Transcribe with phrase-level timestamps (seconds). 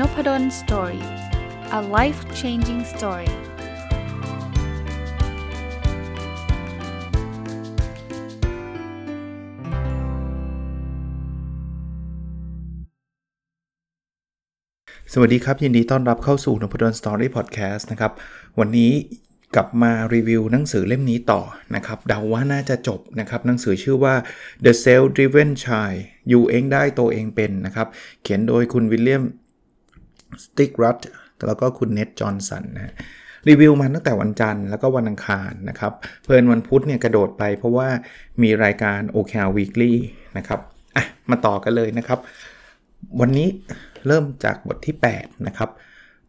[0.00, 1.04] Nopadol's Story
[1.78, 3.34] a life changing story ส
[15.20, 18.12] วัสดีครับ ยินดีต้อนรับเข้าสู่นพดล Story Podcast นะครับ
[18.58, 18.92] วันนี้
[19.54, 21.40] กลับมารีวิวหนังสือเล่มนี้ต่อ
[21.74, 24.14] นะครับเดาว่าน่าจะจบนะครับ หนังสือชื่อว่า
[24.64, 27.88] The Self Driven Child อยู่เองได้ตัวเองเป็นนะครับ
[28.22, 29.24] เขียนโดยคุณวิลเลียม
[30.42, 30.98] สติกรัต
[31.46, 32.94] แล้วก็คุณเน็ตจอห์นสันนะ
[33.48, 37.88] รีวิวมาตั้งแต่วันจันทร์แล้วก็วันอังคารนะครับ เพลินวันพุธเนี่ยกระโดดไปเพราะว่า
[38.42, 39.94] มีรายการ OKR Weekly
[40.36, 40.60] นะครับ
[40.96, 42.18] อะมาต่อกันเลยนะครับ
[43.20, 43.48] วันนี้
[44.06, 45.70] เริ่มจากบทที่ 8 นะครับ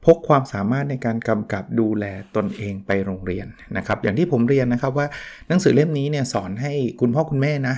[0.06, 2.06] พกความสามารถในการกำกับดูแล
[2.36, 3.48] ตนเองไปโรงเรียน
[3.78, 5.08] นะครับ อย่างที่ผมเรียนนะครับว่า
[5.48, 7.76] หนังสือเล่มนี้เนี่ยสอนให้คุณพ่อคุณแม่นะ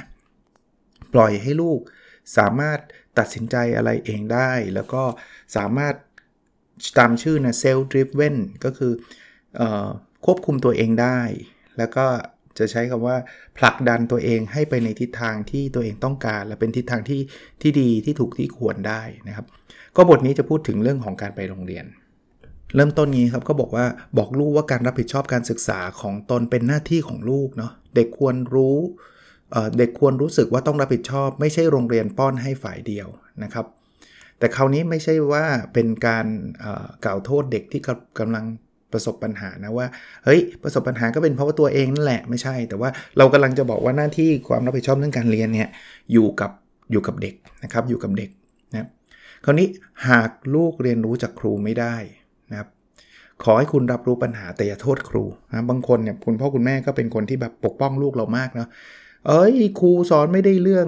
[1.13, 1.79] ปล่อยให้ลูก
[2.37, 2.79] สามารถ
[3.19, 5.03] ตัดสินใจอะไรเองได้ แล้วก็
[5.55, 5.93] สามารถ
[6.99, 8.35] ตามชื่อนะ self driven
[8.65, 8.93] ก็คือ
[9.61, 9.63] อ
[10.25, 11.19] ควบคุมตัวเองได้
[11.77, 12.05] แล้วก็
[12.57, 13.17] จะใช้คำว่า
[13.57, 17.21] ผลักดันตัวเองให้ไปในทิศทางที่ตัวเองต้องการ และเป็นทิศทางที่
[17.61, 19.45] ที่ดีที่ถูกที่ควรได้นะครับ
[19.95, 21.85] ก็บทนี้จะพูดถึงเรื่องของการไปโรงเรียน
[22.75, 23.85] เริ่มต้นนี้ครับก็บอกว่า
[24.17, 28.77] บอกลูกว่าการรับผิดชอบการศึกษาของตนเป็นหน้าที่ของลูกเนาะเด็กควรรู้
[29.77, 33.07] เด็กควรรู้สึกว่าต้องรับผิดชอบ ไม่ใช่โรงเรียนป้อนให้ฝ่ายเดียว
[33.43, 33.65] นะครับ
[34.39, 36.25] แต่คราวนี้ไม่ใช่ว่าเป็นการ
[37.05, 37.81] กล่าวโทษเด็กที่
[38.19, 38.45] กำลัง
[38.93, 39.87] ประสบปัญหานะว่า
[40.25, 45.69] เฮ้ยประสบปัญหาก็เป็นเพราะว่าตัวเองนั่นแหละไม่ใช่ แต่ว่าเรากำลังจะบอกว่าหน้าที่ความรับผิดชอบเรื่องการเรียนเนี่ย
[46.13, 46.51] อยู่กับ
[46.91, 48.29] อยู่กับเด็กนะครับอยู่กับเด็ก
[48.71, 48.87] นะ
[49.45, 49.67] คราวนี้
[50.07, 51.95] หากลูกเรียนรู้จากครูไม่ได้
[52.51, 52.69] นะครับ
[53.43, 58.67] ขอให้คุณรับรู้ปัญหาแต่อย่าโทษครูนะบางคนเนี่ยคุณพ่อคุณแม่ก็เป็นคนที่แบบปกป้องลูกเรามากเนาะ
[59.27, 60.87] เอ้ยครูสอนไม่ได้เรื่อง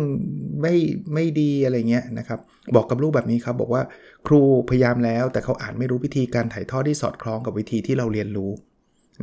[0.62, 0.76] ไม่
[1.14, 2.40] ไม่ดีอะไรเงี้ยนะครับ
[2.76, 3.84] บอกกับลูกแบบนี้ครับ บอกว่า
[4.28, 8.52] ครูพยายามแล้วแต่เขาอาจไม่รู้วิธีการถ่ายทอดที่สอดคล้องกับวิธีที่เราเรียนรู้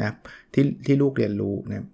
[0.02, 0.10] นะ
[0.54, 1.86] ที่ที่ลูกเรียนรู้นะ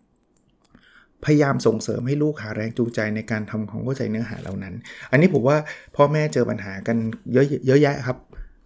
[1.24, 4.74] พยายามส่งเสริมให้ลูกหาแรงจูงใจในการทำความเข้าใจเนื้อหาเหล่านั้น
[5.10, 5.56] อันนี้ผมว่า
[5.96, 6.96] พ่อแม่เจอปัญหากัน
[7.32, 8.18] เยอะเยอะแยะครับ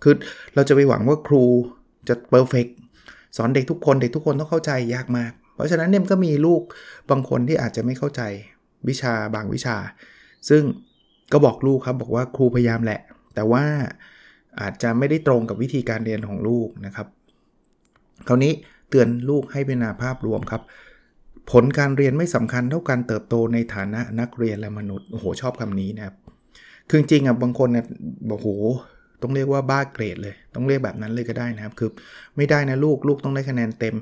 [0.03, 0.15] คือ
[0.55, 1.45] เราจะไปหวังว่าครู
[2.09, 2.67] จะเพอร์เฟก
[3.37, 6.63] สอนเด็กทุกคนเด็กทุกคนต้องเข้าใจยากมาก เพราะฉะนั้นเนี่ยก็มีลูก
[7.11, 8.23] บางคนที่อาจจะไม่เข้าใจ
[8.89, 9.77] วิชาบางวิชา
[10.49, 10.63] ซึ่ง
[11.33, 13.01] ก็บอกลูกครับบอกว่าครูพยายามแหละ
[13.35, 13.65] แต่ว่า
[14.61, 17.07] อาจจะไม่ได้ตรงกับวิธีการเรียนของลูกนะครับ
[18.29, 18.53] คราวนี้
[18.91, 20.63] เตือนลูกให้เป็นนาภาพรวมครับ
[21.51, 26.17] ผลการเรียนไม่สำคัญเท่าการเติบโตในฐานะนักเรียนและมนุษย์โอ้โหชอบคำนี้นะครับ
[26.89, 27.87] คือจริงอะบางคนเนี่ย
[28.31, 28.49] บอกโห
[29.23, 31.91] ต้องเรียกว่าบ้าเกรดเลย ต้องเรียกแบบนั้นเลยก็ได้นะครับ คือ
[32.37, 33.97] ไม่ได้นะลูกลูกต้องได้คะแนนเต็ม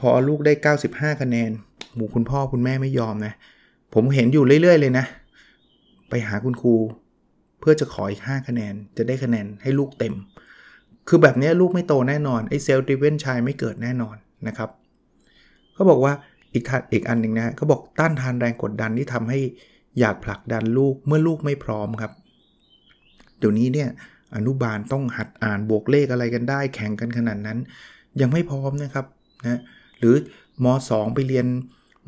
[0.00, 0.52] พอลูกได้
[0.86, 1.50] 95 คะแนน
[1.94, 3.32] หมู่คุณพ่อคุณแม่ไม่ยอมนะ
[3.94, 5.04] ผมเห็นอยู่เรื่อย ๆ เลยนะ
[6.10, 6.74] ไปหาคุณครู
[7.60, 10.14] เพื่อจะขออีก 5 คะแนน จะได้คะแนนให้ลูกเต็ม
[11.08, 14.70] คือแบบนี้ลูกไม่โตแน่นอนไอ้เซลล์ดิเวนชายไม่เกิดแน่นอนนะครับ
[15.74, 16.12] เขาบอกว่า
[16.54, 19.40] อีกอีกอันหนึ่งนะเขาบอกต้านทานแรงกดดันที่ทำให้
[20.00, 22.12] อยากผลักดันลูกเมื่อลูกไม่พร้อมครับ
[23.38, 23.88] เดี๋ยวนี้เนี่ย
[24.34, 27.58] อนุบาลต้องหัดอ่านบวกเลขอะไรกันได้ แข่งกันขนาดนั้น
[28.20, 29.06] ยังไม่พร้อมนะครับ
[29.46, 29.60] นะ
[29.98, 30.14] หรือ
[30.64, 31.46] ม 2 ไปเรียน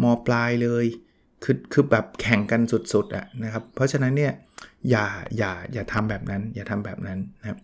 [0.03, 0.85] มปลายเลย
[1.45, 4.33] คือคือแบบแข่งกันสุดๆอะนะครับ เพราะฉะนั้นเนี่ย
[4.91, 7.59] อย่าอย่าอย่าทำแบบนั้น อย่าทำแบบนั้นนะครับ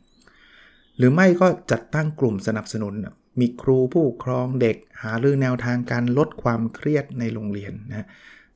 [0.97, 2.95] หรือไม่ก็จัดตั้งกลุ่มสนับสนุน
[3.41, 8.06] มีครูผู้ปกครองเด็กหารือแนวทางการลดความเครียดในโรงเรียนนะ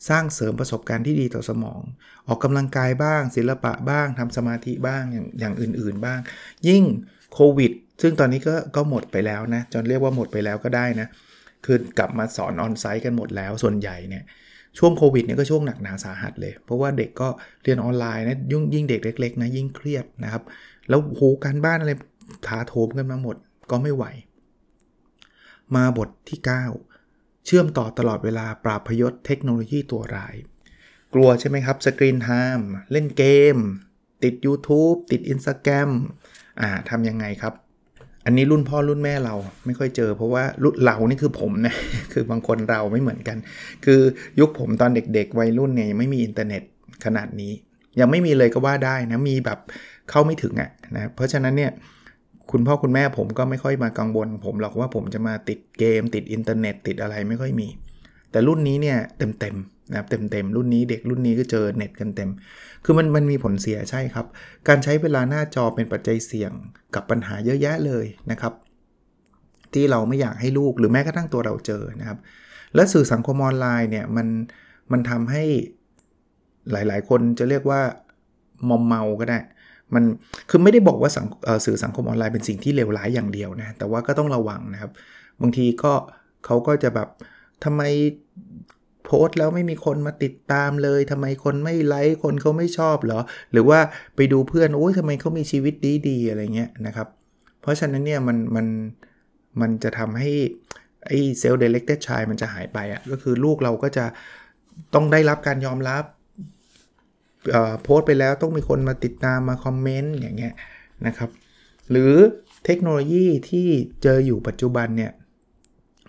[0.09, 1.81] สร้างเสริมประสบการณ์ที่ดีต่อสมอง
[2.29, 6.19] ออกกำลังกายบ้าง ศิลปะบ้างทำสมาธิบ้างอย่างอย่างอื่น ๆ บ้าง
[6.69, 6.83] ยิ่ง
[7.35, 7.73] โควิด
[8.03, 11.09] ซึ่งตอนนี้ก็ก็หมดไปแล้วนะจนเรียกว่าหมดไปแล้วก็ได้นะ
[11.65, 14.25] คือกลับมาสอนออนไซต์กันหมดแล้วส่วนใหญ่เนี่ย
[14.79, 17.29] ช่วงโควิดเนี่ยก็ช่วงหนักหนาสาหัสเลย เพราะว่าเด็กก็
[17.63, 20.43] เรียนออนไลน์นะยิ่งยิ่งเด็กเล็กๆนะยิ่งเครียดนะครับ
[20.89, 21.93] แล้วโหการบ้านอะไร
[22.47, 23.37] ถาโถมกันมาหมด
[23.71, 24.05] ก็ไม่ไหว
[25.77, 26.90] มาบทที่ 9
[27.47, 30.35] เชื่อมต่อตลอดเวลาปราบพยศเทคโนโลยีตัวร้าย
[31.15, 33.57] กลัวใช่ไหมครับสกรีนไทม์เล่นเกม
[34.23, 35.91] ติด YouTube ติด Instagram
[36.61, 37.55] อ่าทำยังไงครับ
[38.25, 39.35] อันนี้รุ่นพ่อรุ่นแม่เรา
[39.67, 41.75] ไม่ค่อยเจอ เพราะว่ารุ่นเรานี่คือผมนะ
[42.13, 43.37] คือบางคนเราไม่เหมือนกัน
[43.85, 44.01] คือ
[44.41, 46.63] ยุคผมตอนเด็กๆ วัยรุ่นเนี่ยยังไม่มีอินเทอร์เน็ต
[47.05, 47.53] ขนาดนี้
[48.01, 49.59] ยังไม่มีเลยก็ว่าได้นะมีแบบ
[50.11, 51.71] เข้าไม่ถึงอะ่ะนะเพราะฉะนั้นเนี่ย
[52.53, 57.69] คุณพ่อคุณแม่ผมก็ไม่ค่อยมากังวล ผมหรอกว่าผมจะมาติดเกม ติดอินเทอร์เน็ต ติดอะไรไม่ค่อยมี
[58.31, 59.57] แต่รุ่นนี้เนี่ยเต็มเต็ม
[59.91, 62.31] นะครับเต็มเต็มรุ่นนี้เด็กรุ่นนี้ก็เจอเน็ตกันเต็ม
[62.85, 64.27] คือมันมันมีผลเสียใช่ครับ
[64.69, 66.53] การใช้เวลาหน้าจอเป็นปัจจัยเสี่ยง
[66.95, 68.53] กับปัญหาเยอะแยะเลยนะครับ
[69.75, 72.19] ที่เราไม่อยากให้ลูกหรือแม้กระทั่งตัวเราเจอนะครับ
[72.75, 74.27] และสื่อสังคมออนไลน์เนี่ยมัน
[74.93, 75.45] มันทำให้
[76.73, 77.81] หลาย ๆ คนจะเรียกว่า
[78.69, 79.39] มอมเมาก็ได้
[79.95, 80.05] มัน
[80.51, 81.11] คือไม่ได้บอกว่า
[81.67, 84.91] สื่อสังคมออนไลน์เป็นสิ่งที่เลวร้ายอย่างเดียวนะ แต่ว่าก็ต้องระวังนะครับ
[85.43, 85.93] บางทีก็
[86.47, 87.09] เขาก็จะแบบ
[87.65, 87.83] ทำไม
[89.05, 93.21] โพสต์แล้วไม่มีคนมาติดตามเลยทำไมคนไม่ไลค์คนเขาไม่ชอบเหรอ
[93.53, 93.79] หรือว่า
[94.17, 95.75] ไปดูเพื่อนโอ้ยทำไมเขามีชีวิต
[96.09, 97.09] ดีๆอะไรเงี้ยนะครับ
[97.61, 98.67] เพราะฉะนั้นเนี่ยมันมัน
[99.61, 100.31] มันจะทำให้
[101.07, 104.05] ไอ้เซลล์เดเ e กเตชายมันจะหายไปอะ่ะก็คือลูกเราก็จะ
[104.95, 106.05] ต้องได้รับการยอมรับ
[107.83, 110.55] โพสต์ไปแล้วต้องมีคนมาติดตามมาคอมเมนต์อย่างเงี้ย
[111.07, 111.31] นะครับ
[111.91, 112.13] หรือ
[112.65, 113.67] เทคโนโลยีที่
[114.03, 115.13] เจออยู่ปัจจุบันเนี่ย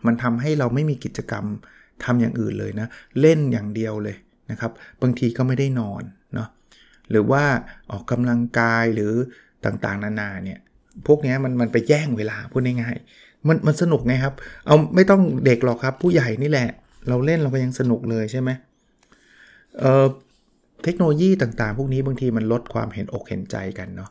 [0.06, 1.45] มันทำให้เราไม่มีกิจกรรม
[2.04, 2.88] ทำอย่างอื่นเลยนะ
[3.22, 4.16] เล่นอย่างเดียวเลย
[4.51, 6.48] นะครับ บางทีก็ไม่ได้นอนเนาะ
[7.10, 7.44] หรือว่า
[7.92, 9.13] ออกกำลังกายหรือ
[9.66, 10.60] ต่างๆ นานาเนี่ย
[11.07, 14.34] พวกนี้มันมันไปแย่งเวลาพูดง่ายๆมันมันสนุกไงครับ
[14.66, 16.69] เอาไม่ต้องเด็กหรอกครับ ผู้ใหญ่นี่แหละ
[17.07, 18.50] เราเล่นเราก็ยังสนุกเลยใช่ไหม
[19.80, 20.06] เอ่อ
[20.83, 24.10] เทคโนโลยีต่างๆ พวกนี้บางทีมันลดความเห็นอกเห็นใจกันเนาะ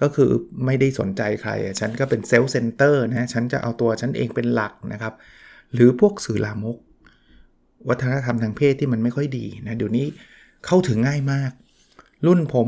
[0.00, 0.30] ก็คือ
[0.66, 5.14] ไม่ได้สนใจใคร ฉันก็เป็นเซลล์เซนเตอร์นะ ฉันจะเอาตัวฉันเองเป็นหลักนะครับ
[5.74, 6.76] หรือพวกสื่อลามก
[7.88, 10.06] วัฒนธรรมทางเพศที่มันไม่ค่อยดีนะ เดี๋ยวนี้
[10.66, 11.52] เข้าถึงง่ายมาก
[12.26, 12.66] รุ่นผม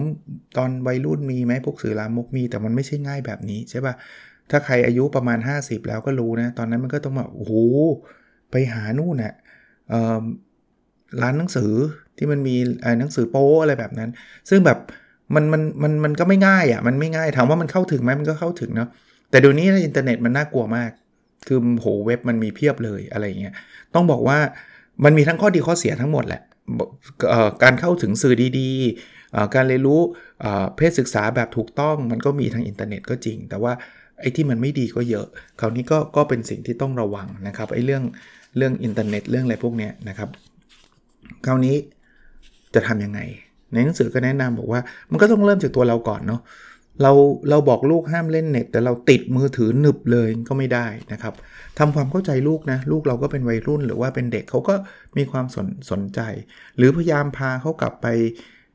[0.57, 3.95] ตอนวัยรุ่นมีไหมพวกสื่อลามกมี แต่มันไม่ใช่ง่ายแบบนี้ใช่ปะ่ะ
[4.51, 7.55] ถ้าใครอายุประมาณ 50 แล้วก็รู้นะ ตอนนั้นมันก็ต้องแบบโอ้โห
[8.51, 9.35] ไปหานู่นนะ่ะ
[11.23, 11.73] ร้านหนังสือ
[12.17, 12.57] ที่มันมี
[12.99, 14.11] หนังสือโป๊อะไรแบบนั้น
[14.51, 14.79] ซึ่งแบบ
[15.35, 18.89] มันมันมันมันก็ไม่ง่ายอะ่ะมันไม่ง่ายถามว่ามันเข้าถึงไหมมันก็เข้าถึงเนาะ
[19.31, 20.91] แต่เดี๋ยวนี้อินเทอร์เน็ตมันน่ากลัวมาก
[21.47, 23.55] คือโหเว็บมันมีเพียบเลยอะไรเงี้ย
[23.95, 24.39] ต้องบอกว่า
[25.05, 26.43] มันมีทั้งข้อดีข้อเสียทั้งหมดแหละ
[27.63, 30.01] การเข้าถึงสื่อดีๆ การเรียนรู้
[30.77, 33.73] เพศศึกษาแบบถูกต้องมันก็มีทางอินเทอร์เน็ตก็จริง แต่ว่า
[34.21, 35.27] ไอ้ที่มันไม่ดีก็เยอะ
[35.61, 38.03] คราวนี้ก็ก็เป็นสิ่งที่ต้องระวังนะครับไอ้เรื่อง
[38.57, 40.29] เรื่องอินเทอร์เน็ตเรื่องอะไรพวกนี้นะครับ
[41.47, 41.77] คราวนี้
[42.75, 43.21] จะทำยังไง
[43.73, 44.81] ในหนังสือก็แนะนำบอกว่า
[45.11, 46.41] มันก็ต้องเริ่มจากตัวเราก่อนเนาะ
[47.03, 47.13] เรา
[47.51, 51.35] เราบอกลูกห้ามเล่นเน็ต แต่เราติดมือถือหนึบเลยก็ไม่ได้นะครับ
[51.79, 54.75] ทำความเข้าใจลูกนะ ลูกเราก็เป็นวัยรุ่นหรือว่าเป็นเด็กเขาก็
[55.17, 56.21] มีความสนสนใจ
[56.77, 58.07] หรือพยายามพาเขากลับไป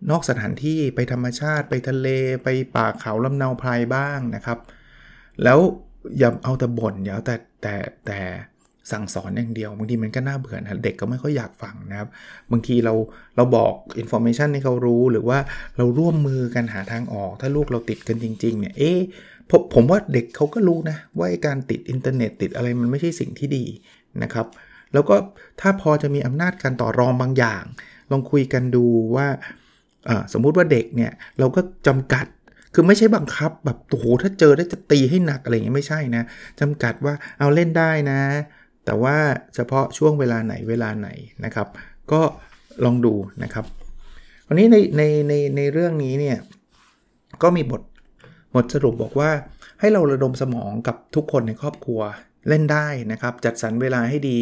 [0.10, 2.08] นอกสถานที่ไปธรรมชาติ ไปทะเล
[2.44, 4.60] ไปป่าเขาลำเนาพรายบ้างนะครับ
[5.44, 5.60] แล้ว
[6.18, 8.20] อย่าเอาแต่บ่นอย่าเอาแต่แต่แต่
[8.92, 12.10] สั่งสอนอย่างเดียว บางทีมันก็น่าเบื่อนะเด็กก็ไม่ค่อยอยากฟังนะครับ
[12.52, 12.94] บางทีเรา
[13.36, 15.40] เราบอก information ให้เขารู้หรือว่า
[15.78, 19.00] เราร่วมมือกันหาทางออก ถ้าลูกเราติดกันจริงๆเนี่ยเอ๊ะ
[19.50, 23.66] ผมผมว่าเด็กเขาก็รู้นะ ว่าการติดอินเทอร์เน็ตติดอะไรมันไม่ใช่สิ่งที่ดี
[24.24, 24.48] นะครับ
[24.94, 25.16] แล้วก็
[25.62, 27.64] ถ้าพอจะมีอำนาจการต่อรองบางอย่าง
[28.12, 28.86] ลองคุยกันดู
[29.16, 29.28] ว่า
[30.34, 32.26] สมมุติว่าเด็กเนี่ยเราก็จำกัด
[32.74, 36.24] คือไม่ใช่บังคับแบบโอ้โหถ้าเจอได้จะตีให้หนักอะไรอย่างเงี้ยไม่ใช่นะ
[36.60, 38.20] จำกัดว่าเอาเล่นได้นะ
[38.88, 39.18] แต่ว่า
[39.56, 41.10] เฉพาะช่วงเวลาไหนเวลาไหน
[41.46, 41.68] นะครับ
[42.12, 42.22] ก็
[42.86, 43.14] ลองดู
[43.44, 43.66] นะครับ
[44.48, 46.38] วันนี้ในในในในเรื่องนี้เนี่ย
[47.44, 47.82] ก็มีบท
[48.54, 49.30] บทสรุปบอกว่า
[49.80, 52.02] ให้เราระดมสมองกับทุกคนในครอบครัว
[52.48, 54.40] เล่นได้นะครับ จัดสรรเวลาให้ดี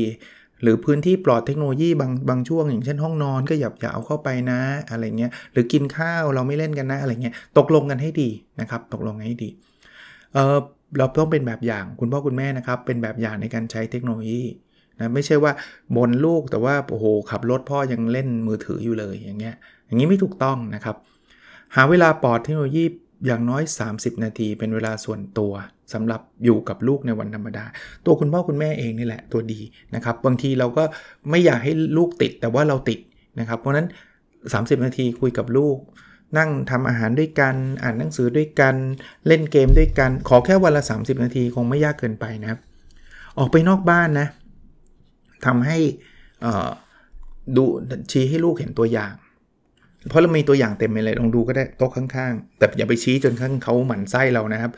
[0.61, 4.61] หรือพื้นที่ปลอดเทคโนโลยีบางบางช่วง อย่างเช่นห้องนอนก็อย่าอย่าเอาเข้าไปนะ
[4.91, 8.29] อะไรเงี้ยหรือกินข้าวเราไม่เล่นกันนะอะไรเงี้ยตกลงกันให้ดี
[8.61, 9.49] นะครับ ตกลงกันให้ดี
[10.33, 10.57] เอ่อ
[10.97, 14.43] เราต้องเป็นแบบอย่างคุณพ่อคุณแม่นะครับ เป็นแบบอย่างในการใช้เทคโนโลยี
[14.99, 15.51] นะไม่ใช่ว่า
[15.95, 20.95] บนลูกแต่ว่าโอ้โหขับรถพ่อยังเล่นมือถืออยู่เลยอย่างเงี้ยอย่างนี้ไม่ถูกต้องนะครับ
[21.75, 22.83] หาเวลาปลอดเทคโนโลยี
[23.25, 25.53] อย่างน้อย 30 นาทีเป็นเวลาส่วนตัว
[25.93, 27.65] สำหรับอยู่กับลูกในวันธรรมดา
[28.05, 29.59] ตัวคุณพ่อคุณแม่เองนี่แหละตัวดี
[29.95, 30.83] นะครับ บางทีเราก็
[31.29, 32.99] ไม่อยากให้ลูกติดแต่ว่าเราติด
[33.39, 33.87] นะครับ เพราะนั้น
[34.35, 35.77] 30 นาทีคุยกับลูก
[36.37, 38.75] นั่งทำอาหารด้วยกัน อ่านหนังสือด้วยกัน
[39.27, 42.59] เล่นเกมด้วยกัน ขอแค่วันละ 30 นาทีคงไม่ยากเกินไปนะครับ
[43.39, 44.27] ออกไปนอกบ้านนะ
[45.45, 45.77] ทำให้
[47.57, 47.63] ดู
[48.11, 49.13] ชี้ให้ลูกเห็นตัวอย่าง
[50.09, 54.71] เพราะเรามีตัวอย่างเต็มเลยลองดูก็ได้โต๊ะข้างๆ แต่อย่าไปชี้จนข้างเขาหมั่นไส้เรานะครับ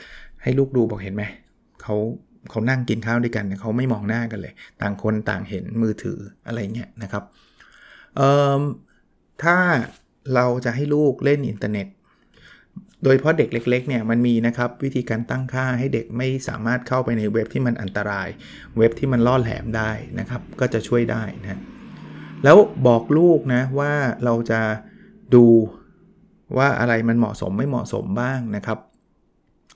[0.44, 1.24] ให้ลูกดูบอกเห็นไหม
[1.82, 1.96] เขา
[2.50, 7.24] เขานั่งกินข้าวด้วยกันเขาไม่มองหน้ากันเลย ต่างคนต่างเห็นมือถืออะไรเงี้ยนะครับ
[9.44, 9.56] ถ้า
[10.36, 11.88] เราจะให้ลูกเล่นอินเทอร์เน็ต
[13.04, 18.28] โดยเพราะเด็กเล็กๆเนี่ยมันมีนะครับวิธีการตั้งค่าให้เด็กไม่สามารถเข้าไปในเว็บที่มันอันตราย
[18.78, 21.60] เว็บที่มันล่อแหลมได้นะครับ ก็จะช่วยได้นะ
[22.44, 22.58] แล้ว
[22.88, 23.94] บอกลูกนะว่า
[24.26, 24.62] เราจะ
[25.36, 25.46] ดู
[26.58, 28.80] ว่าอะไรมันเหมาะสมไม่เหมาะสมบ้างนะครับ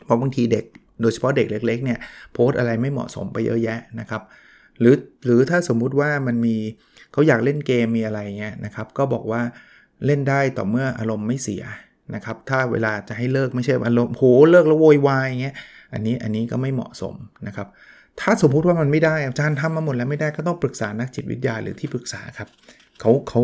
[0.06, 0.66] เพราะบางทีเด็ก
[1.02, 2.00] โดยเฉพาะเด็กเล็กๆเนี่ย
[2.34, 4.22] โพสต์อะไรไม่เหมาะสมไปเยอะแยะนะครับ
[4.80, 6.56] หรือหรือถ้าสมมุติว่ามันมี
[7.12, 9.42] เขาอยากเล่นเกมมีอะไรเงี้ยนะครับ ก็บอกว่า
[10.06, 11.64] เล่นได้ต่อเมื่ออารมณ์ไม่เสีย
[12.16, 15.56] นะครับ ถ้าเวลาจะให้เลิกไม่ใช่อารมณ์โหเลิกแล้วโวยวายอย่างเงี้ย
[15.94, 17.16] อันนี้อันนี้ก็ไม่เหมาะสม
[17.48, 17.68] นะครับ
[18.22, 22.50] ถ้าสมมุติว่ามันไม่ได้อาจารย์ทำมาหมดแล้วไม่ได้ก็ต้องปรึกษานักจิตวิทยาหรือที่ปรึกษาครับ
[23.00, 23.42] เขาเขา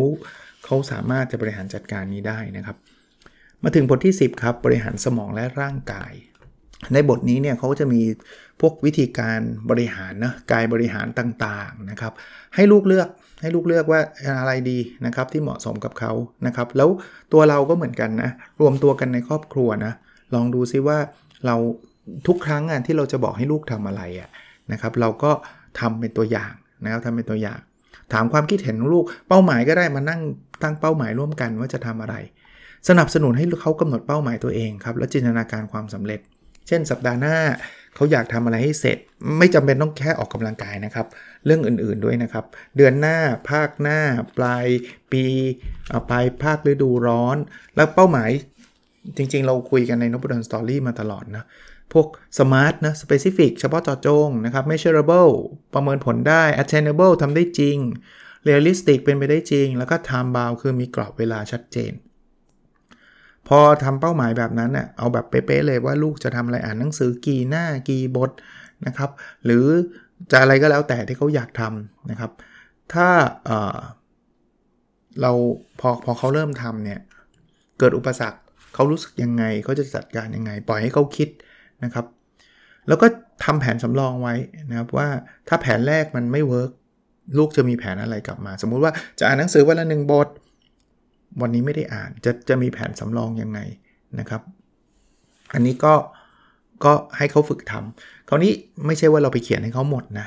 [0.64, 2.76] เขาสามารถจะบริหารจัดการนี้ได้นะครับ
[3.62, 6.12] มาถึงบทที่ 10 ครับ บริหารสมองและร่างกาย
[6.92, 8.02] ในบทนี้เนี่ยเขาจะมี
[8.60, 12.12] พวกวิธีการบริหารนะกายบริหารต่างๆนะครับ
[12.54, 13.08] ให้ลูกเลือก
[13.40, 14.00] ให้ลูกเลือกว่า
[14.40, 16.12] อะไรดีนะครับที่เหมาะสมกับเขา
[16.46, 16.88] นะครับ แล้ว
[17.32, 18.30] ตัวเราก็เหมือนกันนะ
[18.60, 19.92] รวมตัวกันในครอบครัวนะ
[20.34, 20.98] ลองดูซิว่า
[21.46, 21.56] เรา
[22.26, 24.28] ทุกครั้งอะที่เราจะบอกให้ลูกทำอะไรอะ
[24.72, 25.30] นะครับ เราก็
[25.80, 26.52] ทำเป็นตัวอย่าง
[26.84, 27.58] นะครับทำเป็นตัวอย่าง
[28.12, 30.20] ถามความคิดเห็นลูกเป้าหมายก็ได้มานั่ง
[30.62, 32.14] ตั้งเป้าหมายร่วมกันว่าจะทำอะไร
[32.88, 36.20] สนับสนุนให้เขากำหนดเป้าหมายตัวเองครับและจินตนาการความสำเร็จ
[36.68, 37.36] เช่น สัปดาห์หน้า
[37.98, 38.98] เขาอยากทำอะไรให้เสร็จ
[39.38, 41.06] ไม่จำเป็นต้องแค่ออกกำลังกายนะครับ
[41.46, 42.44] เรื่องอื่นๆด้วยนะครับ
[42.76, 43.18] เดือนหน้า
[43.50, 44.00] ภาคหน้า
[44.36, 44.66] ปลาย
[45.12, 45.24] ปี
[46.10, 47.36] ปลายภาคฤดูร้อน
[47.76, 48.30] แล้วเป้าหมาย
[49.16, 51.44] จริงๆ เราคุยกันในนบดอนสตอรี่มาตลอดนะ
[51.92, 52.06] พวก
[52.38, 55.32] smart นะ specific เฉพาะเจาะจงนะครับ measurable
[55.74, 57.76] ประเมินผลได้ attainable ทำได้จริง
[58.48, 61.92] realistic เป็นไปได้จริง แล้วก็ time bound คือมีกรอบเวลาชัดเจน
[63.48, 68.30] พอทำเป้าหมายแบบนั้นเน่ยเอาแบบเป๊ะๆเลยว่าลูกจะทำอะไรอ่านหนังสือกี่หน้ากี่บท
[68.86, 69.10] นะครับ
[69.44, 69.66] หรือ
[70.30, 72.30] จะอะไรก็แล้วแต่ที่เขาอยากทำนะครับ
[72.92, 73.08] ถ้า
[73.44, 75.32] เเรา
[75.80, 77.00] พอพอเขาเริ่มทำเนี่ย
[77.78, 78.40] เกิดอุปสรรค
[78.74, 81.28] เขารู้สึกยังไงเขาจะจัดการยังไง ปล่อยให้เขาคิด
[81.84, 82.06] นะครับ
[82.88, 83.06] แล้วก็
[83.44, 84.34] ทำแผนสำรองไว้
[84.68, 85.08] นะครับว่า
[85.48, 86.70] ถ้าแผนแรกมันไม่เวิร์ก
[87.38, 90.28] ลูกจะมีแผนอะไรกลับมา สมมุติว่าจะอ่านหนังสือวันละหนึ่งบท
[91.40, 93.58] วันนี้ไม่ได้อ่านจะจะมีแผนสำรองยังไง
[94.20, 94.42] นะครับ
[95.54, 95.94] อันนี้ก็
[96.84, 98.52] ก็ให้เขาฝึกทำคราวนี้
[98.86, 100.26] ไม่ใช่ว่าเราไปเขียนให้เขาหมดนะ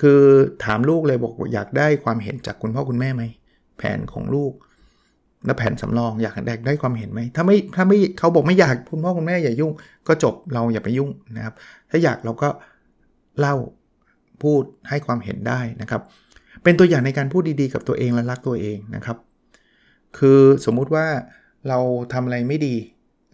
[0.00, 0.20] คือ
[0.64, 3.22] ถามลูกเลยบอกอยากได้ความเห็นจากคุณพ่อคุณแม่ไหม
[3.78, 4.52] แผนของลูก
[5.46, 9.72] แล้วแผนสำรองอยากแดกได้ความเห็นไหมถ้าไม่ถ้าไม่เขาบอกไม่อยากคุณพ่อคุณแม่อย่ายุ่ง
[10.08, 11.54] ก็จบเราอย่าไปยุ่งนะครับ
[11.90, 12.48] ถ้าอยากเราก็
[13.38, 13.54] เล่า
[14.42, 16.02] พูดให้ความเห็นได้นะครับ
[16.62, 19.16] เป็นตัวอย่างในการพูดดีๆ กับตัวเองและรักตัวเองนะครับ
[20.18, 21.06] คือสมมุติว่า
[21.68, 21.78] เรา
[22.12, 22.76] ทำอะไรไม่ดี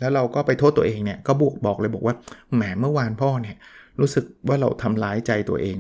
[0.01, 2.15] แล้วเราก็ไปโทษตัวเองเนี่ยก็บวกบอกเลยบอกว่า
[2.55, 3.57] แหมเมื่อวานพ่อเนี่ย
[4.01, 5.79] รู้สึกว่าเราทำร้ายใจตัวเอง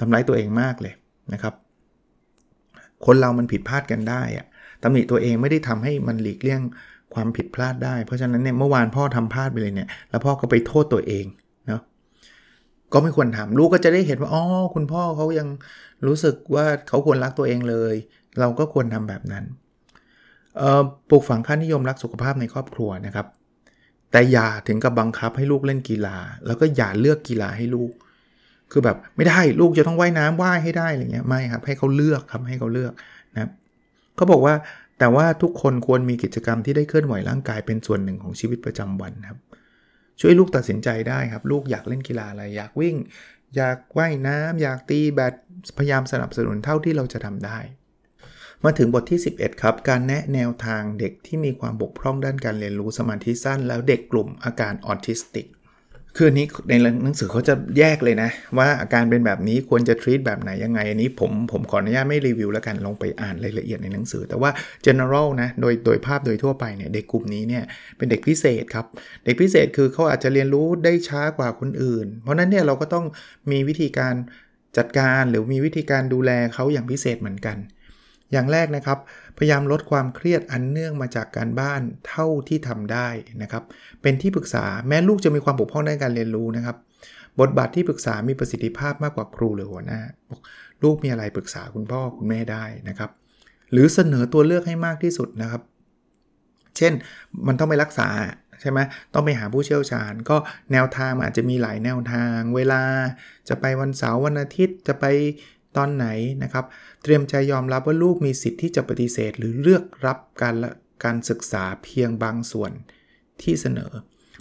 [0.00, 0.94] ทำร้ายตัวเองมากเลย
[1.32, 1.54] นะครับ
[3.06, 4.46] คนเรามันผิดพลาดกันได้อะ
[4.82, 6.60] ตำหนิตัวเองไม่ได้ทำให้มันหลีกเลี่ยง
[7.14, 11.24] ความผิดพลาดได้ เพราะฉะนั้นเนี่ยเมื่อวานพ่อทำพลาดไปเลยเนี่ยแล้วพ่อก็ไปโทษตัวเอง
[11.68, 11.80] เนาะ
[12.92, 15.48] ก็ไม่ควรทำลูกก็จะได้เห็นว่าอ๋อคุณพ่อเขายัง
[16.06, 17.94] รู้สึกว่าเขาควรรักตัวเองเลย
[18.40, 19.44] เราก็ควรทำแบบนั้น
[21.08, 23.26] ปลูกฝังค่านิยมรักสุขภาพในครอบครัวนะครับ
[24.10, 27.92] แต่อย่าถึงกับบังคับให้ลูกเล่นกีฬา แล้วก็อย่าเลือกกีฬาให้ลูก
[28.70, 32.92] คือแบบไม่ได้ลูกจะต้องว่ายน้ำว่ายให้ได้อะไรเงี้ยไม่ครับให้เขาเลือกครับให้เขาเลือก
[33.34, 33.50] นะ
[34.16, 34.54] เขาบอกว่า
[34.98, 39.38] แต่ว่าทุกคนควรมีกิจกรรมที่ได้เคลื่อนไหวร่างกายเป็นส่วนหนึ่งของชีวิตประจำวันครับ
[40.20, 42.96] ช่วยลูกตัดสินใจได้ครับ ลูกอยากเล่นกีฬาอะไรอยากวิ่ง
[43.56, 45.34] อยากว่ายน้ำอยากตีแบด
[45.78, 47.58] พยายามสนับสนุนเท่าที่เราจะทำได้
[48.64, 55.46] มาถึงบทที่ 11 ครับ การแนะแนวทางเด็กที่มีความบกพร่องด้านการเรียนรู้สมาธิสั้น แล้วเด็กกลุ่มอาการออทิสติก
[56.16, 64.50] คือนี้ในหนังสือเขาจะแยกเลยนะ ว่าอาการเป็นแบบนี้ควรจะทรีตแบบไหนยังไง อันนี้ผมผมขออนุญาตไม่รีวิวแล้วกันลองไปอ่านรายละเอียดในหนังสือ แต่ว่า
[64.86, 67.64] general นะโดยโดยภาพโดยทั่วไปเนี่ยเด็กกลุ่มนี้เนี่ย
[67.96, 68.86] เป็นเด็กพิเศษครับ
[69.24, 73.04] เด็กพิเศษคือเขาอาจจะเรียนรู้ได้ช้ากว่าคนอื่น เพราะนั้นเนี่ยเราก็ต้อง
[73.50, 74.14] มีวิธีการ
[74.76, 77.58] จัดการหรือมีวิธีการดูแลเขาอย่างพิเศษเหมือนกัน
[78.34, 78.98] อย่างแรกนะครับ
[79.38, 83.08] พยายามลดความเครียดอันเนื่องมาจากการบ้านเท่าที่ทำได้
[83.42, 83.64] นะครับ
[84.02, 86.76] เป็นที่ปรึกษาแม้ลูกจะมีความบกพร่องในการเรียนรู้นะครับ
[87.40, 90.00] บทบาทที่ปรึกษามีประสิทธิภาพมากกว่าครูหรือหัวหน้า
[90.82, 93.10] ลูกมีอะไรปรึกษาคุณพ่อคุณแม่ได้นะครับ
[93.72, 95.62] หรือเสนอตัวเลือกให้มากที่สุดนะครับ
[96.76, 96.92] เช่น
[97.46, 98.08] มันต้องไปรักษา
[98.60, 98.78] ใช่ไหม
[99.14, 100.36] ต้องไปหาผู้เชี่ยวชาญ ก็
[100.72, 102.82] แนวทางอาจจะมีหลายแนวทาง เวลา
[103.48, 105.04] จะไปวันเสาร์วันอาทิตย์จะไป
[105.76, 106.06] ตอนไหน
[106.42, 106.64] นะครับ
[107.02, 110.54] เตรียมใจยอมรับว่าลูกมีสิทธิ์ที่จะปฏิเสธ หรือเลือกรับการ
[111.04, 112.72] การศึกษาเพียงบางส่วน
[113.42, 113.90] ที่เสนอ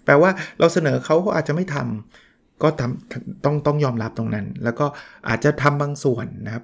[0.06, 4.86] แปลว่าเราเสนอเขาเขาอาจจะไม่ทำก็ทำต้องต้องยอมรับตรงนั้น แล้วก็
[5.30, 6.64] อาจจะทำบางส่วนนะครับ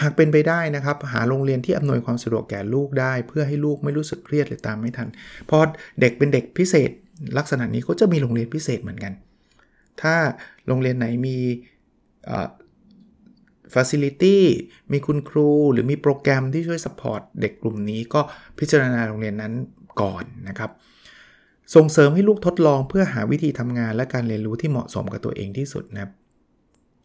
[0.00, 5.08] หากเป็นไปได้นะครับ หาโรงเรียนที่อำนวยความสะดวกแก่ลูกได้ เพื่อให้ลูกไม่รู้สึกเครียดหรือตามไม่ทัน
[5.50, 5.58] พอ
[6.00, 6.90] เด็กเป็นเด็กพิเศษ
[7.38, 9.12] ลักษณะนี้เขาจะมีโรงเรียนพิเศษเหมือนกัน
[10.02, 10.14] ถ้า
[10.66, 11.36] โรงเรียนไหนมี
[13.74, 14.44] ฟ a ซิลิตี้
[14.92, 18.20] มีคุณครู หรือมีโปรแกรมที่ช่วยสปอร์ตเด็กกลุ่มนี้ก็
[18.58, 19.52] พิจารณาโรงเรียนนั้น
[20.00, 20.70] ก่อนนะครับ
[21.74, 26.12] ส่งเสริมให้ลูกทดลองเพื่อหาวิธีทำงานและการเรียนรู้ที่เหมาะสมกับตัวเองที่สุดนะครับ